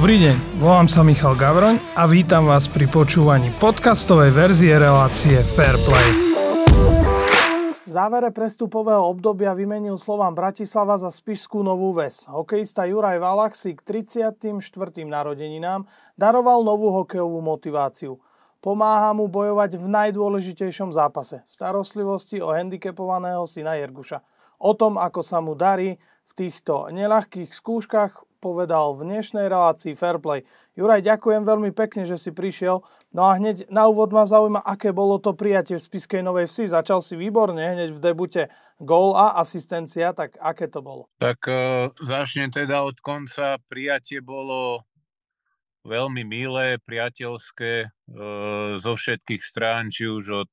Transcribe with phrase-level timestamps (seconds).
[0.00, 6.08] Dobrý deň, volám sa Michal Gavroň a vítam vás pri počúvaní podcastovej verzie relácie Fairplay.
[7.84, 12.24] V závere prestupového obdobia vymenil Slován Bratislava za Spišskú Novú Ves.
[12.32, 14.40] Hokejista Juraj Valach si k 34.
[15.04, 15.84] narodeninám
[16.16, 18.16] daroval novú hokejovú motiváciu.
[18.64, 24.24] Pomáha mu bojovať v najdôležitejšom zápase, v starostlivosti o handicapovaného syna Jerguša.
[24.64, 30.48] O tom, ako sa mu darí v týchto neľahkých skúškach, povedal v dnešnej relácii Fairplay.
[30.72, 32.80] Juraj, ďakujem veľmi pekne, že si prišiel.
[33.12, 36.72] No a hneď na úvod ma zaujíma, aké bolo to prijatie v Spiskej Novej Vsi.
[36.72, 38.48] Začal si výborne, hneď v debute
[38.80, 41.12] gól a asistencia, tak aké to bolo?
[41.20, 43.60] Tak uh, začnem teda od konca.
[43.68, 44.88] Prijatie bolo
[45.84, 50.50] veľmi milé, priateľské uh, zo všetkých strán, či už od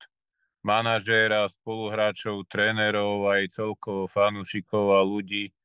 [0.67, 5.55] manažéra, spoluhráčov, trénerov, aj celkovo fanúšikov a ľudí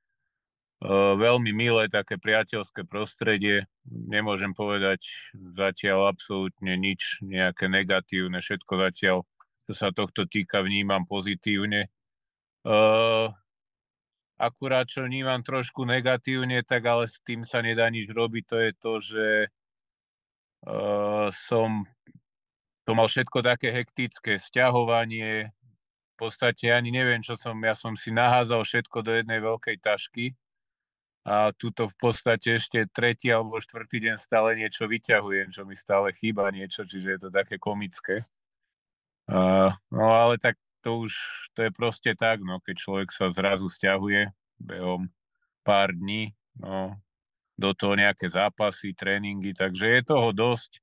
[0.91, 3.71] veľmi milé, také priateľské prostredie.
[3.87, 5.07] Nemôžem povedať
[5.55, 9.23] zatiaľ absolútne nič, nejaké negatívne, všetko zatiaľ,
[9.71, 11.87] čo sa tohto týka, vnímam pozitívne.
[14.43, 18.71] Akurát, čo vnímam trošku negatívne, tak ale s tým sa nedá nič robiť, to je
[18.75, 19.27] to, že
[21.47, 21.87] som
[22.83, 25.55] to mal všetko také hektické, sťahovanie,
[26.13, 30.35] v podstate ani neviem, čo som, ja som si naházal všetko do jednej veľkej tašky
[31.23, 36.11] a tuto v podstate ešte tretí alebo štvrtý deň stále niečo vyťahujem, čo mi stále
[36.11, 38.19] chýba niečo, čiže je to také komické.
[39.31, 41.15] Uh, no ale tak to už,
[41.55, 45.07] to je proste tak, no, keď človek sa zrazu stiahuje behom
[45.63, 46.99] pár dní, no,
[47.55, 50.83] do toho nejaké zápasy, tréningy, takže je toho dosť.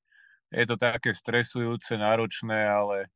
[0.56, 3.12] Je to také stresujúce, náročné, ale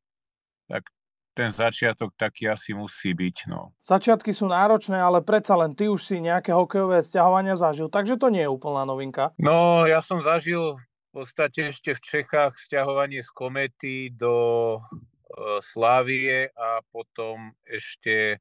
[0.68, 0.92] tak
[1.34, 3.50] ten začiatok taký asi musí byť.
[3.50, 3.74] No.
[3.82, 8.30] Začiatky sú náročné, ale predsa len ty už si nejaké hokejové stiahovania zažil, takže to
[8.30, 9.34] nie je úplná novinka.
[9.36, 14.34] No, ja som zažil v podstate ešte v Čechách stiahovanie z Komety do
[14.78, 18.38] e, Slávie a potom ešte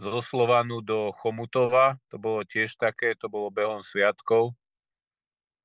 [0.00, 1.98] zo Slovanu do Chomutova.
[2.08, 4.56] To bolo tiež také, to bolo behom sviatkov.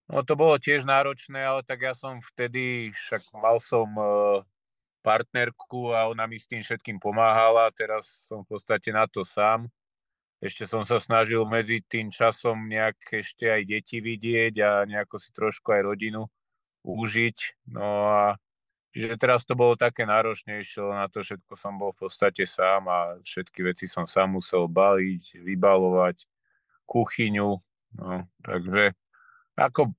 [0.05, 4.05] No to bolo tiež náročné, ale tak ja som vtedy, však mal som e,
[5.05, 7.69] partnerku a ona mi s tým všetkým pomáhala.
[7.69, 9.69] Teraz som v podstate na to sám.
[10.41, 15.29] Ešte som sa snažil medzi tým časom nejak ešte aj deti vidieť a nejako si
[15.29, 16.25] trošku aj rodinu
[16.83, 17.37] užiť.
[17.71, 18.23] No a
[18.91, 22.99] čiže teraz to bolo také náročnejšie, na to všetko som bol v podstate sám a
[23.21, 26.27] všetky veci som sám musel baliť, vybalovať,
[26.85, 27.57] kuchyňu.
[27.95, 28.91] No, takže
[29.55, 29.95] ako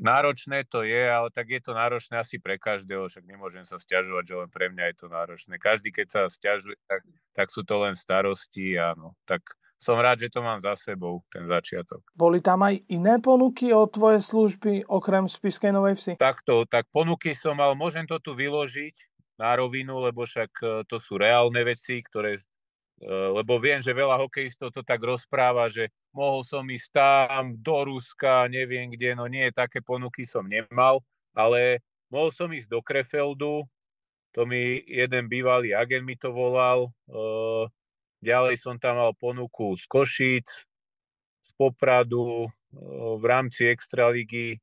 [0.00, 4.24] náročné to je, ale tak je to náročné asi pre každého, však nemôžem sa stiažovať,
[4.24, 5.54] že len pre mňa je to náročné.
[5.60, 7.02] Každý, keď sa stiažuje, tak,
[7.34, 9.14] tak sú to len starosti, áno.
[9.28, 9.42] Tak
[9.78, 12.02] som rád, že to mám za sebou, ten začiatok.
[12.18, 16.12] Boli tam aj iné ponuky o tvoje služby, okrem Spiskej Novej Vsi?
[16.18, 18.94] Takto, tak ponuky som mal, môžem to tu vyložiť
[19.38, 22.42] na rovinu, lebo však e, to sú reálne veci, ktoré
[23.06, 28.50] lebo viem, že veľa hokejistov to tak rozpráva, že mohol som ísť tam do Ruska,
[28.50, 31.78] neviem kde, no nie, také ponuky som nemal, ale
[32.10, 33.62] mohol som ísť do Krefeldu,
[34.34, 37.64] to mi jeden bývalý agent mi to volal, eh,
[38.18, 40.48] ďalej som tam mal ponuku z Košíc,
[41.42, 44.58] z Popradu, eh, v rámci Extraligy,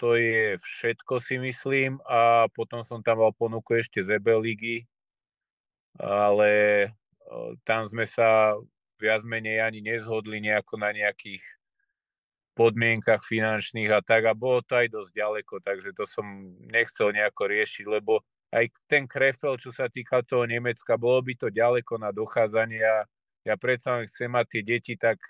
[0.00, 4.88] to je všetko si myslím a potom som tam mal ponuku ešte z EB ligy,
[6.00, 6.88] ale
[7.62, 8.58] tam sme sa
[9.00, 11.40] viac menej ani nezhodli nejako na nejakých
[12.58, 14.28] podmienkach finančných a tak.
[14.28, 16.26] A bolo to aj dosť ďaleko, takže to som
[16.68, 18.20] nechcel nejako riešiť, lebo
[18.50, 22.82] aj ten Krefel, čo sa týka toho Nemecka, bolo by to ďaleko na dochádzanie.
[22.82, 23.06] A
[23.46, 25.22] ja predsa len chcem mať tie deti tak,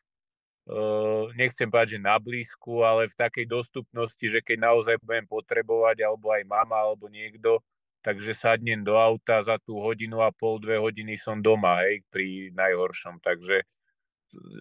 [0.66, 6.02] uh, nechcem povedať, že na blízku, ale v takej dostupnosti, že keď naozaj budem potrebovať,
[6.02, 7.60] alebo aj mama, alebo niekto,
[8.00, 12.50] takže sadnem do auta, za tú hodinu a pol, dve hodiny som doma, hej, pri
[12.56, 13.20] najhoršom.
[13.20, 13.64] Takže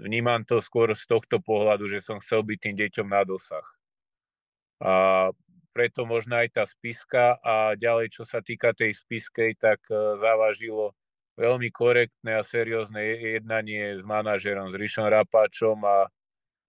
[0.05, 3.65] vnímam to skôr z tohto pohľadu, že som chcel byť tým deťom na dosah.
[4.80, 4.94] A
[5.75, 10.97] preto možno aj tá spiska a ďalej, čo sa týka tej spiskej, tak e, závažilo
[11.39, 13.00] veľmi korektné a seriózne
[13.39, 16.12] jednanie s manažerom, s Rišom Rapáčom a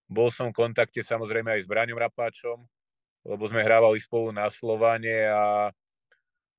[0.06, 2.66] bol som v kontakte samozrejme aj s Braňom Rapáčom,
[3.26, 5.74] lebo sme hrávali spolu na Slovane a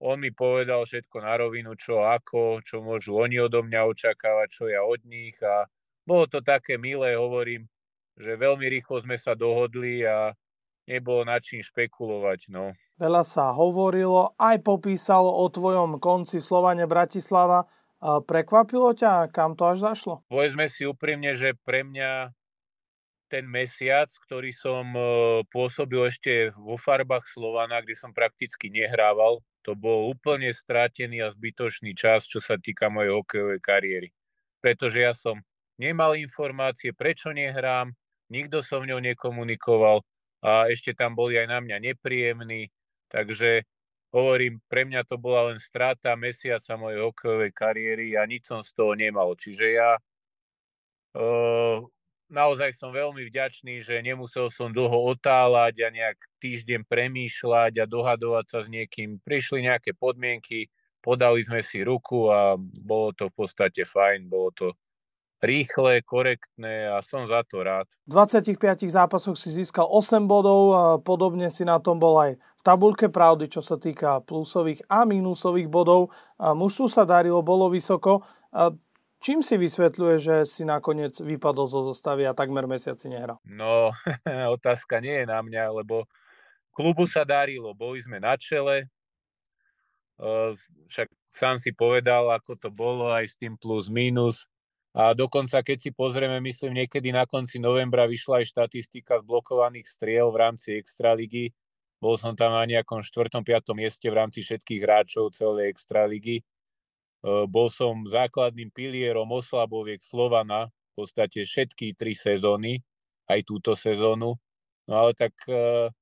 [0.01, 4.63] on mi povedal všetko na rovinu, čo ako, čo môžu oni odo mňa očakávať, čo
[4.65, 5.69] ja od nich a
[6.01, 7.69] bolo to také milé, hovorím,
[8.17, 10.33] že veľmi rýchlo sme sa dohodli a
[10.89, 12.49] nebolo na čím špekulovať.
[12.49, 12.73] No.
[12.97, 17.69] Veľa sa hovorilo, aj popísalo o tvojom konci Slovane Bratislava.
[18.01, 20.25] Prekvapilo ťa, kam to až zašlo?
[20.25, 22.33] Povedzme si úprimne, že pre mňa
[23.29, 25.01] ten mesiac, ktorý som e,
[25.47, 31.93] pôsobil ešte vo farbách Slovana, kde som prakticky nehrával, to bol úplne strátený a zbytočný
[31.93, 34.09] čas, čo sa týka mojej hokejovej kariéry.
[34.61, 35.41] Pretože ja som
[35.77, 37.93] nemal informácie, prečo nehrám,
[38.29, 40.01] nikto so mňou nekomunikoval
[40.41, 42.73] a ešte tam boli aj na mňa nepríjemní,
[43.09, 43.65] takže
[44.11, 48.71] hovorím, pre mňa to bola len strata mesiaca mojej hokejovej kariéry a nič som z
[48.75, 49.37] toho nemal.
[49.37, 49.91] Čiže ja
[51.15, 51.79] uh,
[52.31, 58.45] naozaj som veľmi vďačný, že nemusel som dlho otáľať a nejak týždeň premýšľať a dohadovať
[58.47, 59.19] sa s niekým.
[59.21, 60.71] Prišli nejaké podmienky,
[61.03, 64.67] podali sme si ruku a bolo to v podstate fajn, bolo to
[65.41, 67.89] rýchle, korektné a som za to rád.
[68.05, 73.09] V 25 zápasoch si získal 8 bodov, podobne si na tom bol aj v tabulke
[73.09, 76.13] pravdy, čo sa týka plusových a minusových bodov.
[76.37, 78.21] Mužstvu sa darilo, bolo vysoko.
[79.21, 83.37] Čím si vysvetľuje, že si nakoniec vypadol zo zostavy a takmer mesiaci nehral?
[83.45, 83.93] No,
[84.57, 86.09] otázka nie je na mňa, lebo
[86.73, 88.89] klubu sa darilo, boli sme na čele,
[90.89, 94.45] však sám si povedal, ako to bolo aj s tým plus minus.
[94.91, 99.87] A dokonca, keď si pozrieme, myslím, niekedy na konci novembra vyšla aj štatistika z blokovaných
[99.87, 101.55] striel v rámci Extraligy.
[102.03, 103.31] Bol som tam na nejakom 4.
[103.39, 103.71] 5.
[103.71, 106.43] mieste v rámci všetkých hráčov celej Extraligy.
[107.21, 112.81] Eh, bol som základným pilierom oslaboviek Slovana v podstate všetky tri sezóny,
[113.29, 114.41] aj túto sezónu.
[114.89, 115.93] No ale tak eh,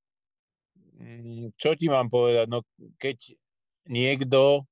[0.96, 2.48] mm, čo ti mám povedať?
[2.48, 2.64] No
[2.96, 3.36] keď
[3.90, 4.64] niekto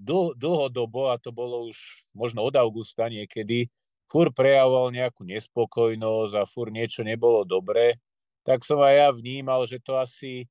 [0.00, 3.70] dl- dlhodobo, a to bolo už možno od augusta niekedy,
[4.10, 7.98] fur prejavoval nejakú nespokojnosť a fur niečo nebolo dobré,
[8.44, 10.44] tak som aj ja vnímal, že to asi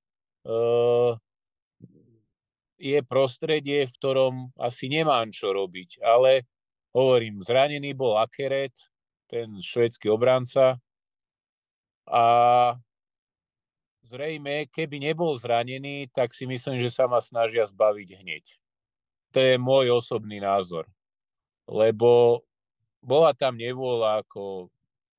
[2.84, 6.04] je prostredie, v ktorom asi nemám čo robiť.
[6.04, 6.44] Ale
[6.92, 8.76] hovorím, zranený bol Akeret,
[9.32, 10.84] ten švedský obranca.
[12.04, 12.26] A
[14.04, 18.46] zrejme, keby nebol zranený, tak si myslím, že sa ma snažia zbaviť hneď.
[19.32, 20.86] To je môj osobný názor.
[21.66, 22.44] Lebo
[23.00, 24.68] bola tam nevôľa ako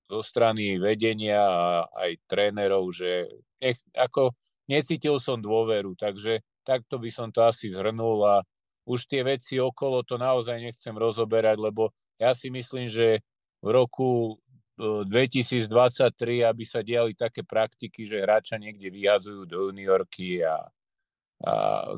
[0.05, 3.25] zo strany vedenia a aj trénerov, že
[3.57, 4.37] nech, ako
[4.69, 8.43] necítil som dôveru, takže takto by som to asi zhrnul a
[8.85, 13.21] už tie veci okolo to naozaj nechcem rozoberať, lebo ja si myslím, že
[13.65, 14.37] v roku
[14.77, 15.71] 2023,
[16.43, 20.67] aby sa diali také praktiky, že hráča niekde vyhadzujú do juniorky a,
[21.47, 21.53] a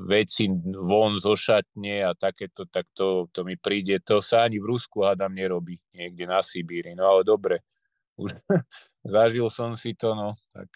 [0.05, 0.47] veci
[0.77, 3.97] von zo šatne a takéto, tak to, to mi príde.
[4.05, 6.93] To sa ani v Rusku, hádam, nerobí niekde na Sibíri.
[6.93, 7.65] No ale dobre,
[8.21, 8.37] už
[9.09, 10.69] zažil som si to, no tak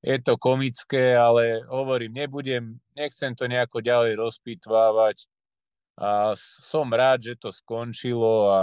[0.00, 5.28] je to komické, ale hovorím, nebudem, nechcem to nejako ďalej rozpitvávať
[6.00, 8.60] a som rád, že to skončilo a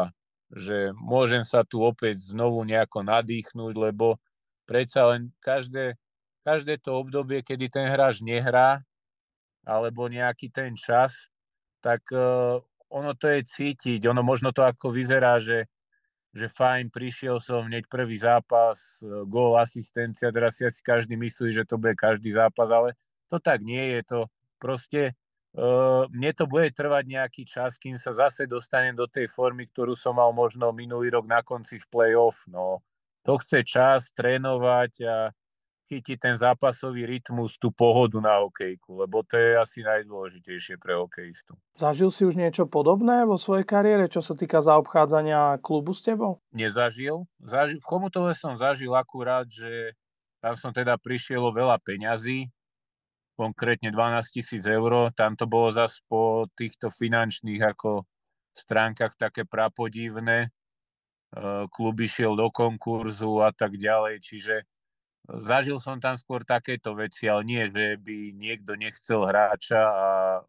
[0.49, 4.17] že môžem sa tu opäť znovu nejako nadýchnuť, lebo
[4.65, 5.93] predsa len každé,
[6.41, 8.81] každé to obdobie, kedy ten hráč nehrá,
[9.67, 11.29] alebo nejaký ten čas,
[11.83, 12.57] tak uh,
[12.89, 14.07] ono to je cítiť.
[14.07, 15.67] Ono možno to ako vyzerá, že
[16.37, 21.49] že fajn, prišiel som hneď prvý zápas, e, gól, asistencia, teraz si asi každý myslí,
[21.49, 22.93] že to bude každý zápas, ale
[23.27, 24.19] to tak nie je to.
[24.57, 25.13] Proste
[25.53, 29.93] uh, mne to bude trvať nejaký čas, kým sa zase dostanem do tej formy, ktorú
[29.93, 32.47] som mal možno minulý rok na konci v play-off.
[32.49, 32.81] No,
[33.21, 35.15] to chce čas trénovať a
[35.87, 41.55] chytiť ten zápasový rytmus, tú pohodu na hokejku, lebo to je asi najdôležitejšie pre hokejistu.
[41.79, 46.43] Zažil si už niečo podobné vo svojej kariére, čo sa týka zaobchádzania klubu s tebou?
[46.51, 47.23] Nezažil.
[47.39, 49.95] Zažil v Chomutove som zažil akurát, že
[50.43, 52.51] tam som teda prišiel o veľa peňazí,
[53.39, 55.09] konkrétne 12 tisíc eur.
[55.15, 58.03] Tam to bolo zase po týchto finančných ako
[58.51, 60.51] stránkach také prapodivné.
[61.69, 64.55] Klub išiel do konkurzu a tak ďalej, čiže
[65.27, 70.41] Zažil som tam skôr takéto veci, ale nie, že by niekto nechcel hráča a e,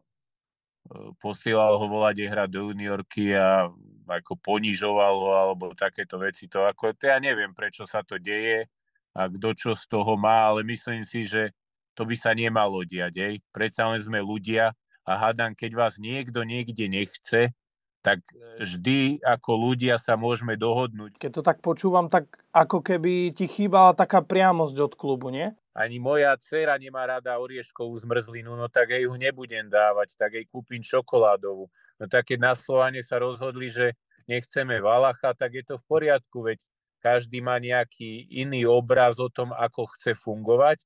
[1.19, 3.67] posielal ho volať hrať do juniorky a
[4.07, 6.47] ako ponižoval ho alebo takéto veci.
[6.47, 8.71] To ako, to ja neviem, prečo sa to deje
[9.11, 11.51] a kto čo z toho má, ale myslím si, že
[11.91, 13.43] to by sa nemalo diať.
[13.51, 14.71] Predsa len sme ľudia
[15.03, 17.51] a hádam, keď vás niekto niekde nechce,
[17.99, 18.23] tak
[18.63, 21.19] vždy ako ľudia sa môžeme dohodnúť.
[21.19, 25.51] Keď to tak počúvam, tak ako keby ti chýbala taká priamosť od klubu, nie?
[25.75, 30.47] Ani moja dcera nemá rada orieškovú zmrzlinu, no tak jej ju nebudem dávať, tak jej
[30.47, 31.67] kúpim čokoládovú.
[31.99, 33.95] No tak keď na Slovane sa rozhodli, že
[34.27, 36.63] nechceme Valacha, tak je to v poriadku, veď
[36.99, 40.83] každý má nejaký iný obraz o tom, ako chce fungovať,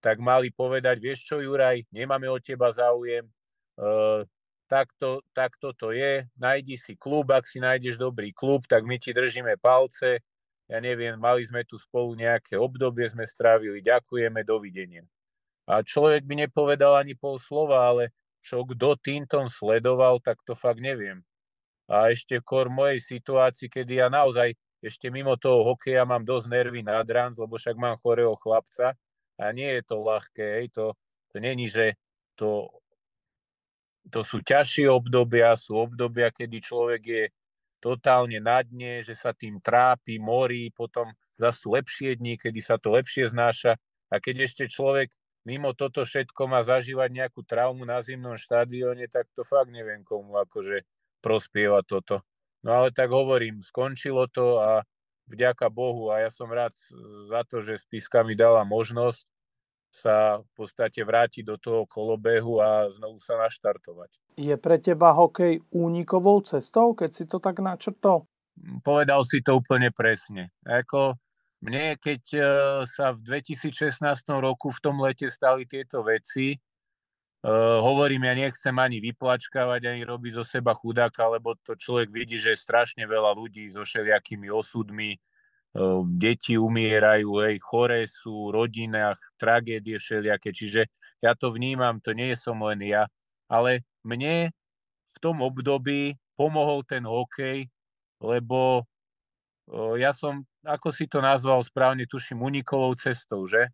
[0.00, 3.26] tak mali povedať, vieš čo Juraj, nemáme od teba záujem,
[3.76, 4.24] uh,
[4.70, 9.10] takto, takto to je, najdi si klub, ak si nájdeš dobrý klub, tak my ti
[9.10, 10.22] držíme palce,
[10.70, 15.02] ja neviem, mali sme tu spolu nejaké obdobie, sme strávili, ďakujeme, dovidenia.
[15.66, 20.78] A človek by nepovedal ani pol slova, ale čo kto Tinton sledoval, tak to fakt
[20.78, 21.26] neviem.
[21.90, 26.80] A ešte kor mojej situácii, kedy ja naozaj ešte mimo toho hokeja mám dosť nervy
[26.86, 28.96] nad ranc, lebo však mám chorého chlapca
[29.36, 30.94] a nie je to ľahké, hej, to,
[31.34, 31.98] to není, že
[32.38, 32.70] to,
[34.10, 37.24] to sú ťažšie obdobia, sú obdobia, kedy človek je
[37.80, 41.08] totálne na dne, že sa tým trápi, morí, potom
[41.40, 43.80] zase sú lepšie dni, kedy sa to lepšie znáša
[44.12, 45.08] a keď ešte človek
[45.48, 50.36] mimo toto všetko má zažívať nejakú traumu na zimnom štadióne, tak to fakt neviem komu
[50.36, 50.84] akože
[51.24, 52.20] prospieva toto.
[52.60, 54.84] No ale tak hovorím, skončilo to a
[55.32, 56.76] vďaka Bohu a ja som rád
[57.32, 59.24] za to, že Spiska mi dala možnosť
[59.90, 64.38] sa v podstate vrátiť do toho kolobehu a znovu sa naštartovať.
[64.38, 68.30] Je pre teba hokej únikovou cestou, keď si to tak načrtol?
[68.86, 70.54] Povedal si to úplne presne.
[70.62, 71.18] Ako
[71.60, 72.40] mne, keď e,
[72.86, 74.00] sa v 2016
[74.38, 76.56] roku v tom lete stali tieto veci,
[77.44, 82.36] uh, hovorím, ja nechcem ani vyplačkávať, ani robiť zo seba chudáka, lebo to človek vidí,
[82.36, 85.16] že je strašne veľa ľudí so všelijakými osudmi,
[86.18, 90.90] deti umierajú, hej, choré sú, rodinách, tragédie všelijaké, čiže
[91.22, 93.06] ja to vnímam, to nie som len ja,
[93.46, 94.50] ale mne
[95.14, 97.68] v tom období pomohol ten hokej,
[98.22, 98.84] lebo
[99.98, 103.70] ja som, ako si to nazval správne, tuším, unikovou cestou, že?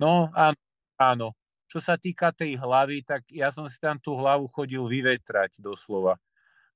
[0.00, 0.58] No, áno,
[1.00, 1.28] áno.
[1.70, 6.18] Čo sa týka tej hlavy, tak ja som si tam tú hlavu chodil vyvetrať doslova.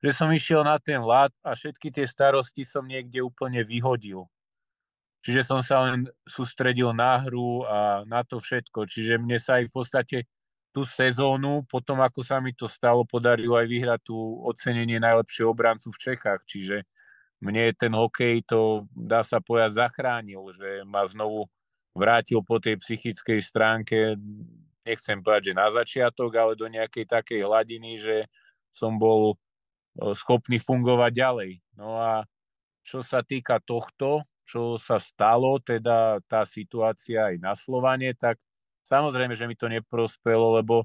[0.01, 4.29] Že som išiel na ten lad a všetky tie starosti som niekde úplne vyhodil.
[5.25, 8.85] Čiže som sa len sústredil na hru a na to všetko.
[8.85, 10.19] Čiže mne sa aj v podstate
[10.69, 15.89] tú sezónu, potom ako sa mi to stalo, podarilo aj vyhrať tú ocenenie najlepšieho obrancu
[15.89, 16.45] v Čechách.
[16.45, 16.85] Čiže
[17.41, 21.49] mne ten hokej to, dá sa povedať, zachránil, že ma znovu
[21.97, 24.19] vrátil po tej psychickej stránke,
[24.85, 28.17] nechcem povedať, že na začiatok, ale do nejakej takej hladiny, že
[28.75, 29.41] som bol
[30.13, 31.51] schopný fungovať ďalej.
[31.79, 32.27] No a
[32.83, 38.39] čo sa týka tohto, čo sa stalo, teda tá situácia aj na Slovane, tak
[38.85, 40.85] samozrejme, že mi to neprospelo, lebo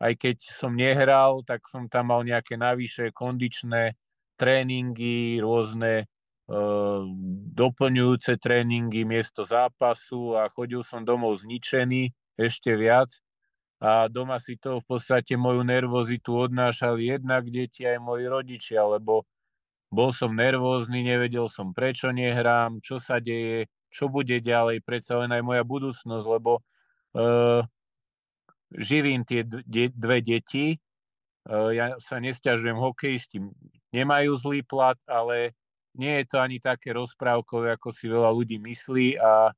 [0.00, 3.98] aj keď som nehral, tak som tam mal nejaké navyše kondičné
[4.40, 6.08] tréningy, rôzne
[6.48, 7.04] uh,
[7.52, 12.08] doplňujúce tréningy miesto zápasu a chodil som domov zničený
[12.40, 13.12] ešte viac.
[13.80, 19.24] A doma si to v podstate moju nervozitu odnášali jednak deti aj moji rodičia, lebo
[19.90, 25.34] bol som nervózny, nevedel som prečo nehrám, čo sa deje, čo bude ďalej, predsa len
[25.34, 26.62] aj moja budúcnosť, lebo
[27.18, 27.66] uh,
[28.70, 29.42] živím tie
[29.90, 30.78] dve deti,
[31.50, 33.42] uh, ja sa nestiažujem hokejisti,
[33.90, 35.58] nemajú zlý plat, ale
[35.98, 39.52] nie je to ani také rozprávkové, ako si veľa ľudí myslí a e,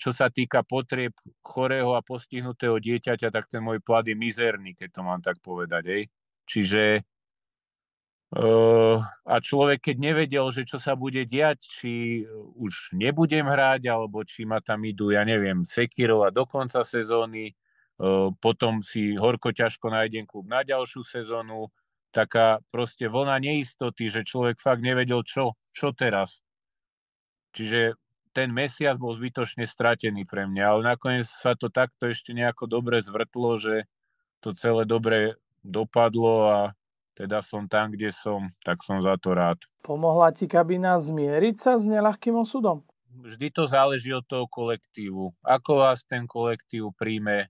[0.00, 1.12] čo sa týka potrieb
[1.44, 5.84] chorého a postihnutého dieťaťa, tak ten môj plat je mizerný, keď to mám tak povedať.
[5.92, 6.02] Ej.
[6.48, 7.15] Čiže uh,
[8.36, 11.92] a človek, keď nevedel, že čo sa bude diať, či
[12.60, 17.56] už nebudem hrať, alebo či ma tam idú, ja neviem, Sekirova do konca sezóny,
[17.96, 21.72] uh, potom si horko ťažko nájdem klub na ďalšiu sezónu,
[22.12, 26.44] taká proste vlna neistoty, že človek fakt nevedel, čo, čo teraz.
[27.56, 27.96] Čiže
[28.36, 33.00] ten mesiac bol zbytočne stratený pre mňa, ale nakoniec sa to takto ešte nejako dobre
[33.00, 33.88] zvrtlo, že
[34.44, 36.58] to celé dobre dopadlo a
[37.16, 39.56] teda som tam, kde som, tak som za to rád.
[39.80, 42.84] Pomohla ti kabina zmieriť sa s neľahkým osudom?
[43.16, 45.32] Vždy to záleží od toho kolektívu.
[45.40, 47.48] Ako vás ten kolektív príjme,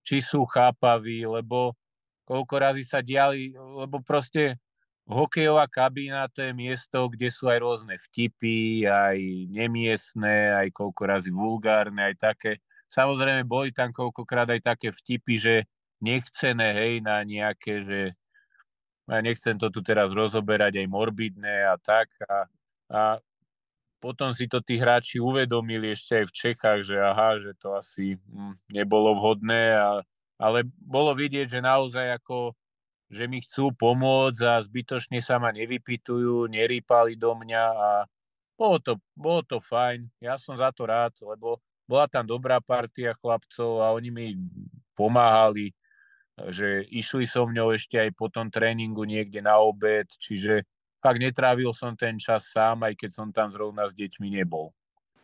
[0.00, 1.76] či sú chápaví, lebo
[2.24, 4.56] koľko razy sa diali, lebo proste
[5.04, 9.20] hokejová kabína to je miesto, kde sú aj rôzne vtipy, aj
[9.52, 12.52] nemiestné, aj koľko razy vulgárne, aj také.
[12.88, 15.54] Samozrejme, boli tam koľkokrát aj také vtipy, že
[16.00, 18.00] nechcené, hej, na nejaké, že
[19.04, 22.08] ja nechcem to tu teraz rozoberať, aj morbidné a tak.
[22.24, 22.48] A,
[22.88, 23.00] a
[24.00, 28.16] potom si to tí hráči uvedomili ešte aj v Čechách, že aha, že to asi
[28.16, 30.04] hm, nebolo vhodné a
[30.38, 32.54] ale bolo vidieť, že naozaj ako,
[33.10, 37.90] že mi chcú pomôcť a zbytočne sa ma nevypitujú, nerýpali do mňa a
[38.58, 40.10] bolo to, bolo to fajn.
[40.18, 44.26] Ja som za to rád, lebo bola tam dobrá partia chlapcov a oni mi
[44.98, 45.70] pomáhali,
[46.50, 50.66] že išli so mňou ešte aj po tom tréningu niekde na obed, čiže
[50.98, 54.74] fakt netrávil som ten čas sám, aj keď som tam zrovna s deťmi nebol.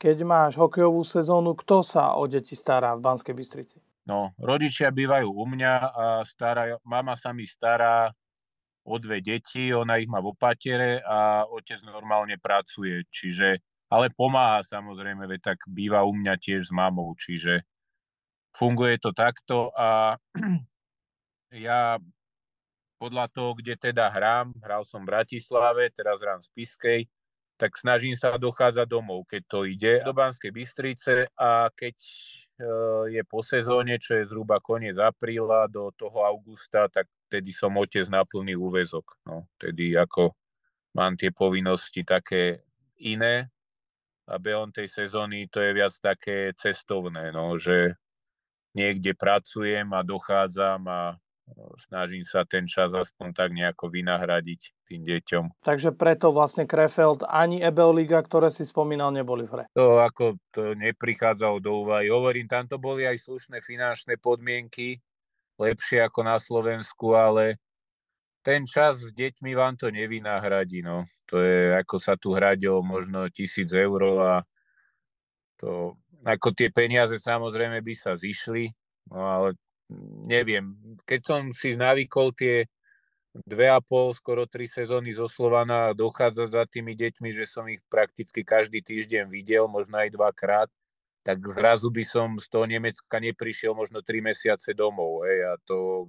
[0.00, 3.78] Keď máš hokejovú sezónu, kto sa o deti stará v Banskej Bystrici?
[4.08, 8.08] No, rodičia bývajú u mňa a stará, mama sa mi stará
[8.80, 13.04] o dve deti, ona ich má v opatere a otec normálne pracuje.
[13.12, 13.60] Čiže
[13.92, 17.66] ale pomáha samozrejme, veď tak býva u mňa tiež s mamou, čiže
[18.56, 20.16] funguje to takto a
[21.54, 21.98] ja
[23.00, 27.00] podľa toho, kde teda hrám, hral som v Bratislave, teraz hrám v Spiskej,
[27.56, 33.22] tak snažím sa dochádzať domov, keď to ide, do Banskej Bystrice a keď eh, je
[33.24, 38.24] po sezóne, čo je zhruba koniec apríla do toho augusta, tak tedy som otec na
[38.24, 39.16] plný úvezok.
[39.28, 40.36] No, tedy ako
[40.96, 42.64] mám tie povinnosti také
[43.00, 43.52] iné
[44.28, 47.96] a behom tej sezóny to je viac také cestovné, no, že
[48.72, 51.00] niekde pracujem a dochádzam a
[51.78, 55.44] snažím sa ten čas aspoň tak nejako vynahradiť tým deťom.
[55.62, 59.64] Takže preto vlastne Krefeld ani Ebel Liga, ktoré si spomínal, neboli v hre.
[59.74, 62.10] To ako to neprichádzalo do úvahy.
[62.10, 64.98] Hovorím, tam to boli aj slušné finančné podmienky,
[65.60, 67.60] lepšie ako na Slovensku, ale
[68.40, 70.80] ten čas s deťmi vám to nevynahradí.
[70.80, 71.04] No.
[71.30, 74.34] To je, ako sa tu hrať o možno tisíc eur a
[75.60, 78.72] to, ako tie peniaze samozrejme by sa zišli,
[79.12, 79.48] no ale
[80.26, 82.66] neviem, keď som si navykol tie
[83.46, 87.78] dve a pol, skoro tri sezóny zo Slovana dochádza za tými deťmi, že som ich
[87.86, 90.68] prakticky každý týždeň videl, možno aj dvakrát,
[91.22, 95.28] tak zrazu by som z toho Nemecka neprišiel možno tri mesiace domov.
[95.28, 96.08] Hej, a to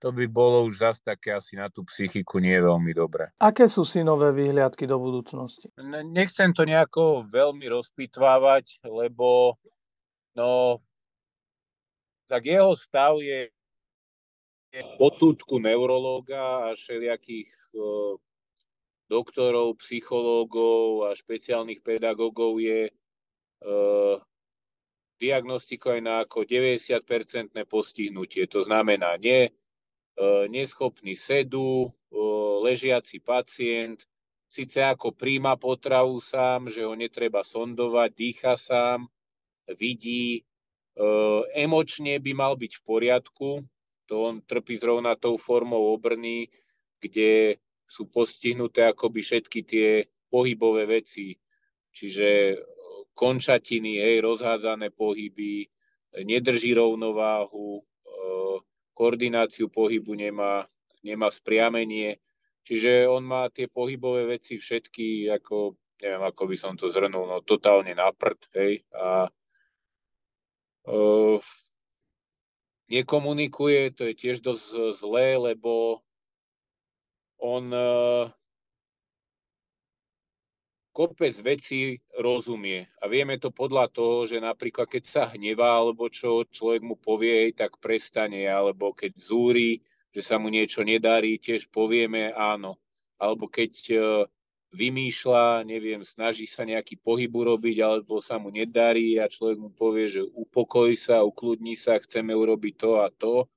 [0.00, 3.36] to by bolo už zase také asi na tú psychiku nie veľmi dobré.
[3.36, 5.68] Aké sú si nové výhliadky do budúcnosti?
[6.08, 9.60] Nechcem to nejako veľmi rozpitvávať, lebo
[10.32, 10.80] no,
[12.30, 13.50] tak jeho stav je
[14.94, 17.50] potútku neurológa a všelijakých
[19.10, 22.94] doktorov, psychológov a špeciálnych pedagógov je
[25.18, 28.46] diagnostikované ako 90-percentné postihnutie.
[28.46, 29.50] To znamená nie
[30.46, 31.90] neschopný sedu,
[32.62, 34.06] ležiaci pacient,
[34.46, 39.10] síce ako príjma potravu sám, že ho netreba sondovať, dýcha sám,
[39.74, 40.46] vidí,
[41.56, 43.48] emočne by mal byť v poriadku,
[44.10, 46.50] to on trpí zrovna tou formou obrny,
[47.00, 47.56] kde
[47.88, 49.88] sú postihnuté akoby všetky tie
[50.30, 51.34] pohybové veci,
[51.90, 52.58] čiže
[53.14, 55.66] končatiny, hej, rozhádzané pohyby,
[56.22, 57.82] nedrží rovnováhu,
[58.94, 60.68] koordináciu pohybu nemá,
[61.00, 62.20] nemá spriamenie.
[62.60, 67.40] Čiže on má tie pohybové veci všetky, ako, neviem, ako by som to zhrnul, no
[67.40, 69.26] totálne na prd, hej, a
[72.90, 76.02] nekomunikuje, to je tiež dosť zlé, lebo
[77.38, 77.70] on
[80.90, 82.90] kopec vecí rozumie.
[83.00, 87.54] A vieme to podľa toho, že napríklad keď sa hnevá alebo čo človek mu povie,
[87.54, 92.76] tak prestane, alebo keď zúri, že sa mu niečo nedarí, tiež povieme áno.
[93.16, 93.72] Alebo keď
[94.70, 100.06] vymýšľa, neviem, snaží sa nejaký pohyb urobiť, alebo sa mu nedarí a človek mu povie,
[100.06, 103.50] že upokoj sa, ukludni sa, chceme urobiť to a to,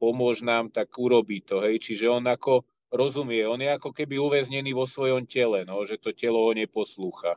[0.00, 1.60] pomôž nám, tak urobí to.
[1.60, 1.84] Hej.
[1.84, 3.44] Čiže on ako rozumie.
[3.44, 7.36] On je ako keby uväznený vo svojom tele, no, že to telo ho neposlúcha.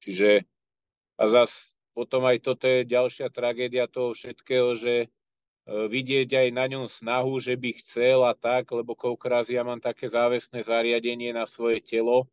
[0.00, 0.44] Čiže
[1.20, 5.08] a zas potom aj toto je ďalšia tragédia toho všetkého, že e,
[5.68, 10.10] vidieť aj na ňom snahu, že by chcel a tak, lebo koľkokrát ja mám také
[10.10, 12.26] závesné zariadenie na svoje telo,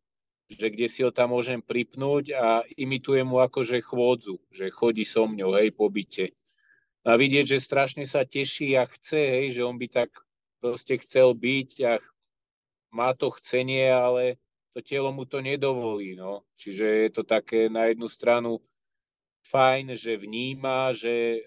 [0.54, 5.24] že kde si ho tam môžem pripnúť a imitujem mu akože chôdzu, že chodí so
[5.24, 6.32] mňou, hej, po byte.
[7.02, 10.14] A vidieť, že strašne sa teší a chce, hej, že on by tak
[10.62, 11.92] proste chcel byť a
[12.94, 14.38] má to chcenie, ale
[14.70, 16.14] to telo mu to nedovolí.
[16.14, 16.46] No.
[16.54, 18.62] Čiže je to také na jednu stranu
[19.50, 21.42] fajn, že vníma, že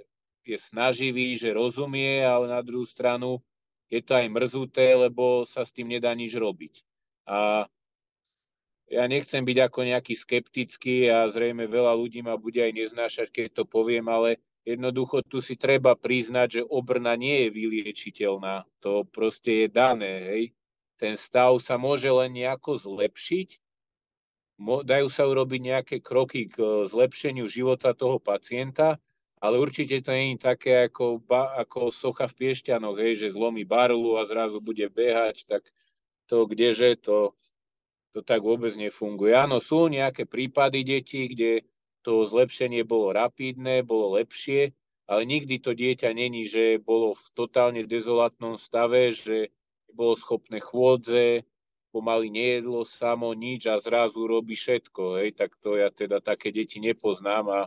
[0.46, 3.41] je snaživý, že rozumie, ale na druhú stranu
[3.89, 6.86] je to aj mrzuté, lebo sa s tým nedá nič robiť.
[7.26, 7.65] A
[8.91, 13.45] ja nechcem byť ako nejaký skeptický a zrejme veľa ľudí ma bude aj neznášať, keď
[13.52, 18.65] to poviem, ale jednoducho tu si treba priznať, že obrna nie je vyliečiteľná.
[18.86, 20.43] To proste je dané, hej
[20.95, 23.60] ten stav sa môže len nejako zlepšiť,
[24.88, 28.95] dajú sa urobiť nejaké kroky k e, zlepšeniu života toho pacienta,
[29.43, 31.19] ale určite to nie je také ako,
[31.60, 35.67] ako socha v Piešťanoch, hej, že zlomí barlu a zrazu bude behať, tak
[36.32, 37.36] to kdeže, to,
[38.15, 39.36] to tak vôbec nefunguje.
[39.36, 41.67] Áno, sú nejaké prípady detí, kde
[41.99, 44.71] to zlepšenie bolo rapidné, bolo lepšie,
[45.04, 49.51] ale nikdy to dieťa není, že bolo v totálne dezolátnom stave, že
[49.91, 51.43] bolo schopné chôdze,
[51.91, 55.19] pomaly nejedlo samo nič a zrazu robí všetko.
[55.19, 57.62] Hej, tak to ja teda také deti nepoznám a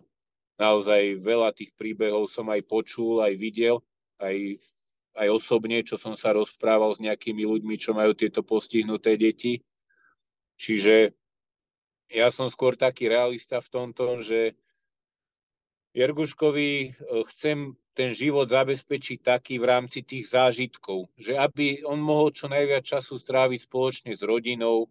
[0.56, 3.84] naozaj veľa tých príbehov som aj počul, aj videl,
[4.16, 4.64] aj,
[5.12, 9.60] aj osobne, čo som sa rozprával s nejakými ľuďmi, čo majú tieto postihnuté deti.
[10.58, 11.14] Čiže
[12.10, 14.58] ja som skôr taký realista v tomto, že
[15.96, 16.88] Jerguškovi e,
[17.32, 22.86] chcem ten život zabezpečiť taký v rámci tých zážitkov, že aby on mohol čo najviac
[22.86, 24.86] času stráviť spoločne s rodinou,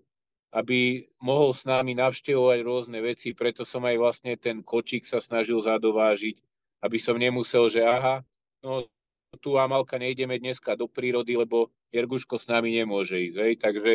[0.51, 5.63] aby mohol s nami navštevovať rôzne veci, preto som aj vlastne ten kočík sa snažil
[5.63, 6.35] zadovážiť,
[6.83, 8.23] aby som nemusel, že aha,
[8.63, 8.87] no
[9.39, 13.37] tu Amalka nejdeme dneska do prírody, lebo Jerguško s nami nemôže ísť.
[13.37, 13.53] Hej.
[13.59, 13.91] Takže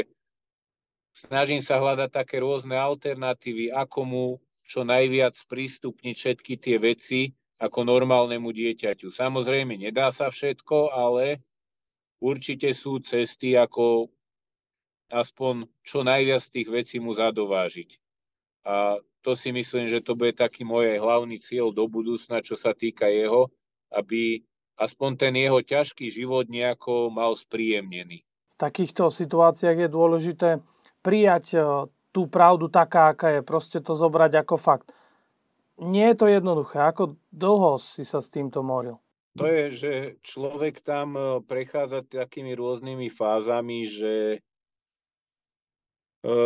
[1.14, 4.26] snažím sa hľadať také rôzne alternatívy, ako mu
[4.66, 7.20] čo najviac prístupniť všetky tie veci
[7.62, 9.14] ako normálnemu dieťaťu.
[9.14, 11.38] Samozrejme, nedá sa všetko, ale
[12.18, 14.10] určite sú cesty, ako
[15.12, 18.00] aspoň čo najviac tých vecí mu zadovážiť.
[18.66, 22.74] A to si myslím, že to bude taký môj hlavný cieľ do budúcna, čo sa
[22.74, 23.52] týka jeho,
[23.94, 24.42] aby
[24.80, 28.24] aspoň ten jeho ťažký život nejako mal spríjemnený.
[28.24, 30.48] V takýchto situáciách je dôležité
[31.02, 31.58] prijať
[32.12, 34.88] tú pravdu taká, aká je, proste to zobrať ako fakt.
[35.80, 36.78] Nie je to jednoduché.
[36.84, 39.00] Ako dlho si sa s týmto moril?
[39.40, 44.14] To je, že človek tam e, prechádza takými rôznymi fázami, že
[46.20, 46.36] e,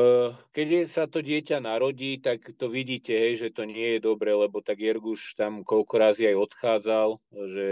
[0.54, 4.62] keď sa to dieťa narodí, tak to vidíte, hej, že to nie je dobre, lebo
[4.62, 7.08] tak Jerguš tam koľko razy aj odchádzal,
[7.50, 7.66] že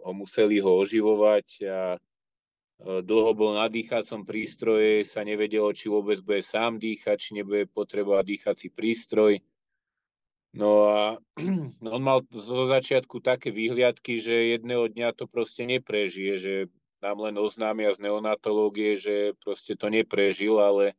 [0.00, 2.13] ho museli ho oživovať a E,
[2.82, 8.24] dlho bol na dýchacom prístroje, sa nevedelo, či vôbec bude sám dýchať, či nebude potrebovať
[8.26, 9.38] dýchací prístroj.
[10.54, 11.18] No a
[11.94, 16.54] on mal zo začiatku také výhliadky, že jedného dňa to proste neprežije, že
[17.02, 20.94] nám len oznámia z neonatológie, že proste to neprežil, ale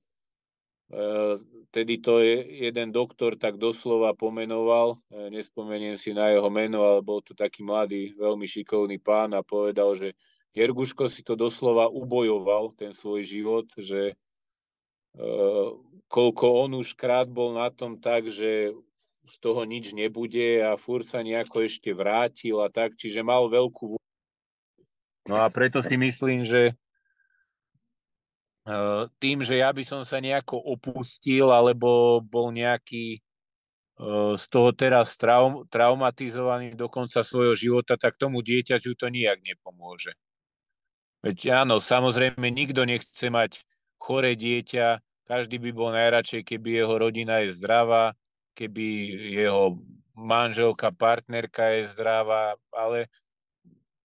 [0.91, 1.39] e,
[1.71, 6.99] tedy to je, jeden doktor tak doslova pomenoval, e, nespomeniem si na jeho meno, ale
[7.01, 10.13] bol to taký mladý, veľmi šikovný pán a povedal, že
[10.55, 14.15] Jerguško si to doslova ubojoval, ten svoj život, že
[15.19, 15.75] uh,
[16.07, 18.71] koľko on už krát bol na tom tak, že
[19.25, 23.99] z toho nič nebude a fur sa nejako ešte vrátil a tak, čiže mal veľkú
[25.25, 26.77] No a preto si myslím, že
[28.69, 33.25] uh, tým, že ja by som sa nejako opustil alebo bol nejaký
[33.97, 39.41] uh, z toho teraz traum, traumatizovaný do konca svojho života, tak tomu dieťaťu to nijak
[39.41, 40.13] nepomôže.
[41.25, 43.65] Veď áno, samozrejme, nikto nechce mať
[43.97, 48.13] choré dieťa, každý by bol najradšej, keby jeho rodina je zdravá,
[48.53, 48.85] keby
[49.33, 49.81] jeho
[50.13, 53.09] manželka, partnerka je zdravá, ale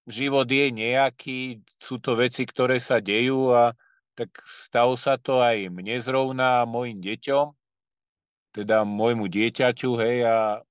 [0.08, 3.76] život je nejaký, sú to veci, ktoré sa dejú a
[4.16, 7.52] tak stalo sa to aj mne zrovna a mojim deťom,
[8.56, 10.64] teda môjmu dieťaťu, hej, a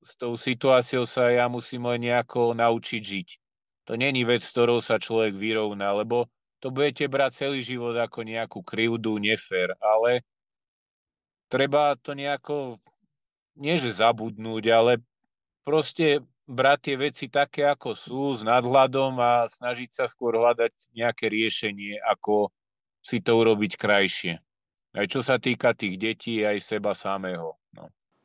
[0.00, 3.28] s tou situáciou sa ja musím len nejako naučiť žiť
[3.84, 6.30] to není vec, ktorou sa človek vyrovná, lebo
[6.62, 10.22] to budete brať celý život ako nejakú krivdu, nefér, ale
[11.50, 12.78] treba to nejako,
[13.58, 14.92] nie že zabudnúť, ale
[15.66, 21.26] proste brať tie veci také, ako sú, s nadhľadom a snažiť sa skôr hľadať nejaké
[21.26, 22.50] riešenie, ako
[23.02, 24.38] si to urobiť krajšie.
[24.92, 27.61] Aj čo sa týka tých detí, aj seba samého.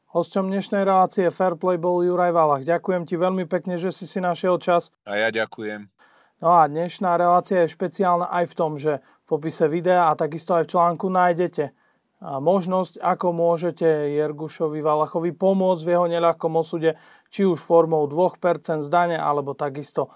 [0.07, 2.63] Hosťom dnešnej relácie Fairplay bol Juraj Valach.
[2.63, 4.87] Ďakujem ti veľmi pekne, že si si našiel čas.
[5.03, 5.91] A ja ďakujem.
[6.39, 10.55] No a dnešná relácia je špeciálna aj v tom, že v popise videa a takisto
[10.55, 11.75] aj v článku nájdete
[12.23, 16.95] možnosť, ako môžete Jergušovi Valachovi pomôcť v jeho neľahkom osude,
[17.27, 20.07] či už formou 2% zdania, alebo takisto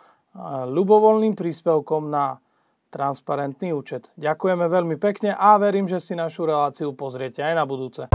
[0.71, 2.39] ľubovoľným príspevkom na
[2.95, 4.07] transparentný účet.
[4.15, 8.07] Ďakujeme veľmi pekne a verím, že si našu reláciu pozriete aj na budúce.